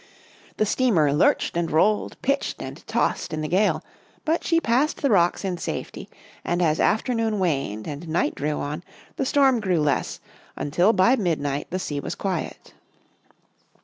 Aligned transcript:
The 0.57 0.65
steamer 0.65 1.13
lurched 1.13 1.55
and 1.55 1.69
rolled, 1.69 2.19
pitched 2.23 2.59
and 2.59 2.83
tossed 2.87 3.33
in 3.35 3.41
the 3.41 3.47
gale, 3.47 3.83
but 4.25 4.43
she 4.43 4.59
passed 4.59 5.03
the 5.03 5.11
rocks 5.11 5.45
in 5.45 5.59
safety, 5.59 6.09
and 6.43 6.59
as 6.59 6.79
afternoon 6.79 7.37
waned 7.37 7.85
and 7.85 8.09
night 8.09 8.33
drew 8.33 8.53
on, 8.59 8.83
the 9.17 9.27
storm 9.27 9.59
grew 9.59 9.79
less, 9.79 10.19
until 10.55 10.91
by 10.91 11.15
midnight 11.17 11.67
the 11.69 11.77
sea 11.77 11.99
was 11.99 12.15
quiet. 12.15 12.73